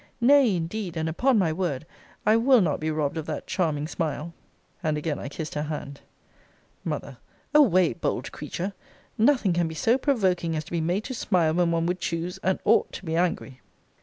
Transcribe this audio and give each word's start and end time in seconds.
Nay, 0.19 0.55
indeed, 0.55 0.97
and 0.97 1.07
upon 1.07 1.37
my 1.37 1.53
word, 1.53 1.85
I 2.25 2.35
will 2.35 2.59
not 2.61 2.79
be 2.79 2.89
robbed 2.89 3.17
of 3.17 3.27
that 3.27 3.45
charming 3.45 3.87
smile! 3.87 4.33
And 4.81 4.97
again 4.97 5.19
I 5.19 5.29
kissed 5.29 5.53
her 5.53 5.61
hand. 5.61 6.01
M. 6.83 7.13
Away, 7.53 7.93
bold 7.93 8.31
creature! 8.31 8.73
Nothing 9.15 9.53
can 9.53 9.67
be 9.67 9.75
so 9.75 9.99
provoking 9.99 10.55
as 10.55 10.63
to 10.63 10.71
be 10.71 10.81
made 10.81 11.03
to 11.03 11.13
smile 11.13 11.53
when 11.53 11.69
one 11.69 11.85
would 11.85 11.99
choose, 11.99 12.39
and 12.41 12.57
ought, 12.65 12.91
to 12.93 13.05
be 13.05 13.15
angry. 13.15 13.61